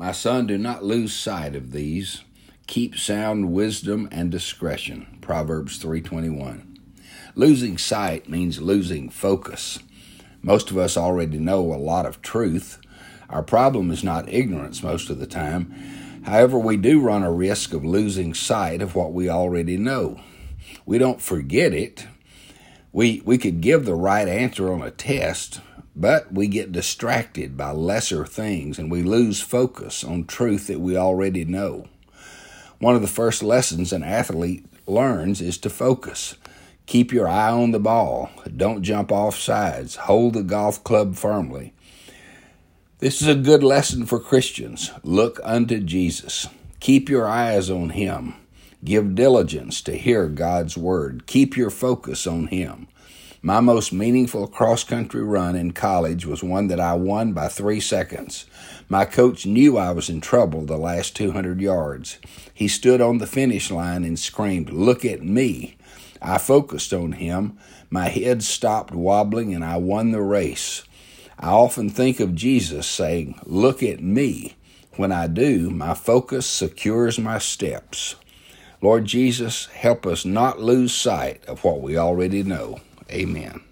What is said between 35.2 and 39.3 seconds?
is to focus. Keep your eye on the ball. Don't jump